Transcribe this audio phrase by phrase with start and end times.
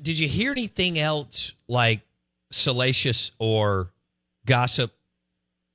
[0.00, 2.00] Did you hear anything else like
[2.50, 3.92] salacious or
[4.46, 4.92] gossip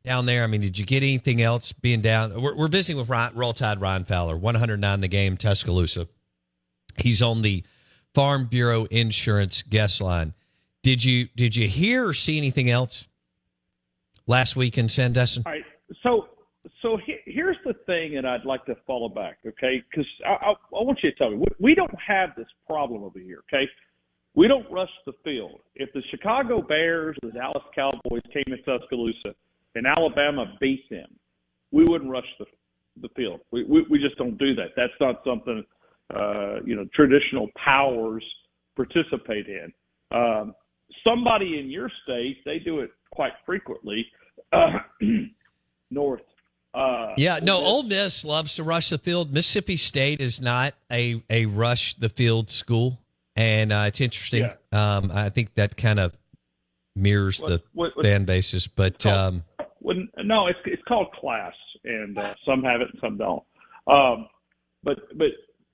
[0.04, 0.44] down there?
[0.44, 2.42] I mean, did you get anything else being down?
[2.42, 6.08] We're, we're visiting with Ryan, Roll Tide Ryan Fowler, 109 the game, Tuscaloosa.
[6.98, 7.64] He's on the
[8.14, 10.34] Farm Bureau Insurance guest line.
[10.81, 13.08] Did you did you hear or see anything else
[14.28, 15.44] last week in Sandestin?
[15.46, 15.64] All right.
[16.03, 16.28] So
[16.81, 19.84] so he, here's the thing, and I'd like to follow back, okay?
[19.90, 23.03] Because I, I, I want you to tell me we, we don't have this problem
[23.03, 23.68] over here, okay?
[24.36, 25.61] We don't rush the field.
[25.75, 29.33] If the Chicago Bears, the Dallas Cowboys came to Tuscaloosa
[29.75, 31.08] and Alabama beat them,
[31.72, 32.45] we wouldn't rush the
[33.02, 33.41] the field.
[33.52, 34.69] We we, we just don't do that.
[34.75, 35.63] That's not something
[36.13, 38.23] uh, you know traditional powers
[38.75, 39.73] participate in.
[40.12, 40.53] Um,
[41.03, 44.06] somebody in your state, they do it quite frequently.
[44.52, 44.79] Uh,
[45.91, 46.22] north.
[46.73, 49.34] Uh, yeah, no, Ole Miss loves to rush the field.
[49.34, 53.00] Mississippi State is not a a rush the field school,
[53.35, 54.50] and uh, it's interesting.
[54.72, 54.96] Yeah.
[54.97, 56.18] Um, I think that kind of
[56.96, 59.44] mirrors What- the what- what- fan bases, but called- um,
[60.23, 61.53] no, it's it's called class,
[61.84, 63.44] and uh, some have it and some don't.
[63.88, 64.28] Um,
[64.84, 65.31] but but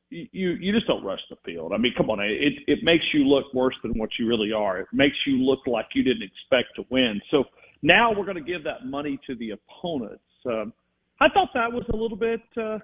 [0.10, 1.72] you you just don't rush the field.
[1.74, 4.80] I mean, come on, it it makes you look worse than what you really are.
[4.80, 7.22] It makes you look like you didn't expect to win.
[7.32, 7.46] So
[7.82, 10.24] now we're going to give that money to the opponents.
[10.46, 10.74] Um,
[11.20, 12.80] I thought that was a little bit uh,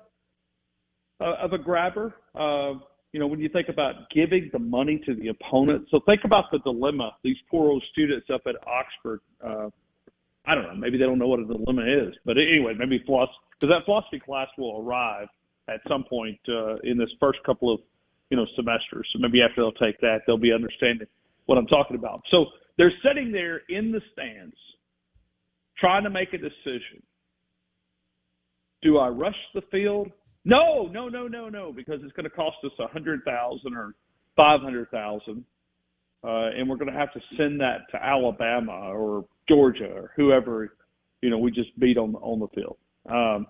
[1.20, 2.14] uh, of a grabber.
[2.34, 2.76] Uh,
[3.14, 5.88] you know, when you think about giving the money to the opponent.
[5.90, 7.12] So think about the dilemma.
[7.24, 9.22] These poor old students up at Oxford.
[9.44, 9.70] Uh,
[10.46, 10.76] I don't know.
[10.76, 14.20] Maybe they don't know what a dilemma is, but anyway, maybe philosophy because that philosophy
[14.20, 15.28] class will arrive
[15.68, 17.80] at some point uh, in this first couple of
[18.30, 19.08] you know semesters.
[19.14, 21.08] So maybe after they'll take that, they'll be understanding
[21.46, 22.22] what I'm talking about.
[22.30, 22.46] So
[22.78, 24.56] they're sitting there in the stands,
[25.78, 27.02] trying to make a decision.
[28.84, 30.12] Do I rush the field?
[30.48, 33.96] No, no, no, no, no, because it's going to cost us a hundred thousand or
[34.38, 35.44] five hundred thousand,
[36.24, 40.74] uh, and we're going to have to send that to Alabama or Georgia or whoever,
[41.22, 42.78] you know, we just beat on on the field.
[43.10, 43.48] Um,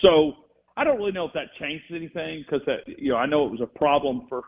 [0.00, 0.34] so
[0.76, 3.50] I don't really know if that changes anything because that you know I know it
[3.50, 4.42] was a problem for,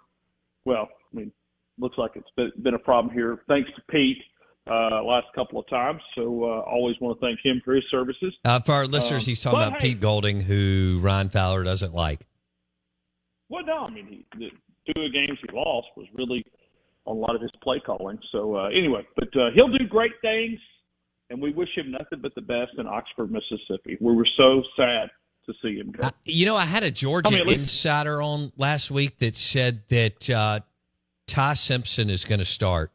[0.65, 1.33] well, I mean,
[1.81, 4.23] looks like it's been, been a problem here thanks to Pete
[4.69, 6.01] uh, last couple of times.
[6.15, 8.35] So uh, always want to thank him for his services.
[8.45, 11.95] uh, for our listeners, Um, he's talking about hey- Pete Golding, who Ryan Fowler doesn't
[11.95, 12.21] like.
[13.49, 14.51] Well, no, I mean, he, the
[14.87, 16.45] two of the games he lost was really
[17.07, 18.19] on a lot of his play calling.
[18.31, 20.61] So uh, anyway, but uh, he'll do great things,
[21.31, 23.97] and we wish him nothing but the best in Oxford, Mississippi.
[24.01, 25.11] We were so sad
[25.47, 26.09] to see him go.
[26.25, 30.31] You know, I had a Georgia I mean, insider on last week that said that
[30.31, 30.61] uh,
[31.27, 32.93] Ty Simpson is going to start.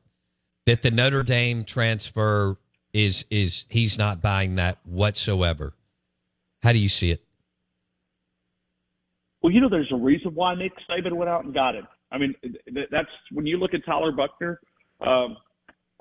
[0.65, 2.57] That the Notre Dame transfer
[2.93, 5.73] is is he's not buying that whatsoever.
[6.63, 7.23] How do you see it?
[9.43, 11.87] Well, you know, there's a reason why Nick Saban went out and got him.
[12.11, 12.33] I mean,
[12.89, 14.59] that's when you look at Tyler Buchner.
[15.01, 15.37] Um,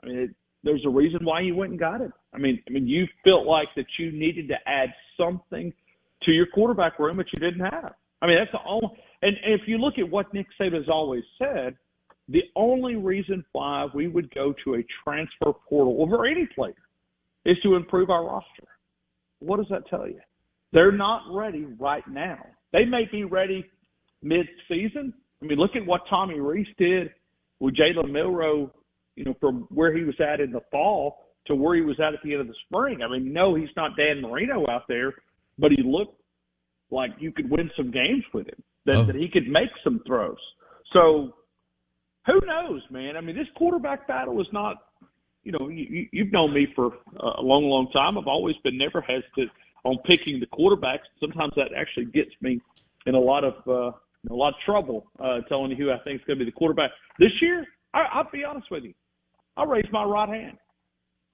[0.02, 0.30] I mean, it,
[0.62, 2.12] there's a reason why he went and got him.
[2.32, 5.72] I mean, I mean, you felt like that you needed to add something
[6.22, 7.92] to your quarterback room that you didn't have.
[8.22, 8.88] I mean, that's the only.
[9.20, 11.76] And, and if you look at what Nick Saban has always said,
[12.28, 16.74] the only reason why we would go to a transfer portal over any player
[17.44, 18.68] is to improve our roster.
[19.40, 20.20] What does that tell you?
[20.72, 22.44] They're not ready right now.
[22.72, 23.64] They may be ready
[24.22, 25.12] mid-season.
[25.42, 27.10] I mean, look at what Tommy Rees did
[27.60, 28.70] with Jalen Milroe.
[29.16, 32.14] You know, from where he was at in the fall to where he was at
[32.14, 33.00] at the end of the spring.
[33.02, 35.14] I mean, no, he's not Dan Marino out there,
[35.56, 36.20] but he looked
[36.90, 38.60] like you could win some games with him.
[38.86, 39.04] That, Oh.
[39.04, 40.38] that he could make some throws.
[40.92, 41.34] So
[42.26, 43.16] who knows, man?
[43.16, 44.76] I mean, this quarterback battle is not.
[45.42, 46.86] You know, you, you- you've known me for
[47.20, 48.16] a long, long time.
[48.16, 49.50] I've always been never hesitant
[49.84, 51.04] on picking the quarterbacks.
[51.20, 52.60] Sometimes that actually gets me
[53.06, 53.90] in a lot of uh,
[54.30, 56.56] a lot of trouble uh, telling you who I think is going to be the
[56.56, 57.66] quarterback this year.
[57.92, 58.94] I, I'll be honest with you.
[59.58, 60.56] I'll raise my right hand.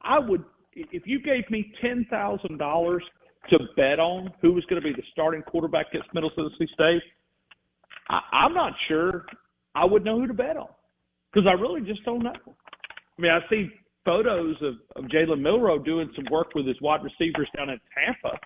[0.02, 3.04] I would if you gave me ten thousand dollars
[3.50, 7.02] to bet on who was going to be the starting quarterback against Middle Tennessee State.
[8.08, 9.26] I, I'm not sure
[9.76, 10.68] I would know who to bet on
[11.32, 12.32] because I really just don't know.
[12.34, 13.68] I mean, I see
[14.04, 18.38] photos of, of Jalen Milroe doing some work with his wide receivers down in Tampa.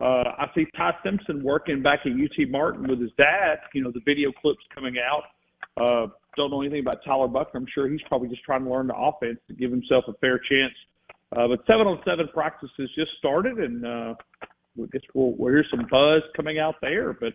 [0.00, 3.58] Uh, I see Ty Simpson working back at UT Martin with his dad.
[3.72, 5.22] You know, the video clips coming out.
[5.76, 7.60] Uh, don't know anything about Tyler Buchner.
[7.60, 10.38] I'm sure he's probably just trying to learn the offense to give himself a fair
[10.38, 10.74] chance.
[11.36, 15.52] Uh, but seven on seven practice has just started, and uh, I guess we'll, we'll
[15.52, 17.12] hear some buzz coming out there.
[17.12, 17.32] But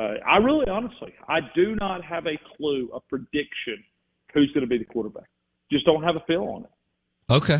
[0.00, 3.82] uh, I really, honestly, I do not have a clue, a prediction
[4.34, 5.28] who's going to be the quarterback.
[5.70, 7.32] Just don't have a feel on it.
[7.32, 7.58] Okay.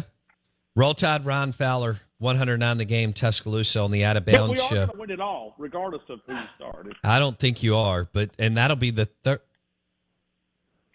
[0.74, 4.74] Roll Tide, Ryan Fowler, 109 the game, Tuscaloosa on the Out of Bounds show.
[4.74, 6.94] going to win it all, regardless of who started.
[7.04, 9.40] I don't think you are, but and that'll be the third.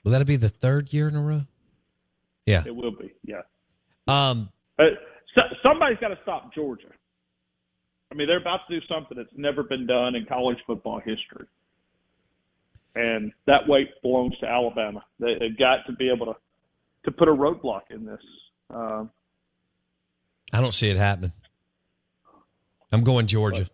[0.04, 1.42] Will that be the third year in a row?
[2.46, 2.64] Yeah.
[2.66, 3.42] It will be, yeah.
[4.08, 4.50] Um.
[4.78, 4.84] Uh,
[5.36, 6.88] so, somebody's got to stop Georgia.
[8.12, 11.48] I mean, they're about to do something that's never been done in college football history,
[12.96, 15.04] and that weight belongs to Alabama.
[15.20, 16.36] They, they've got to be able to
[17.06, 18.22] to put a roadblock in this.
[18.70, 19.12] Um,
[20.54, 21.34] I don't see it happening.
[22.92, 23.68] I'm going Georgia.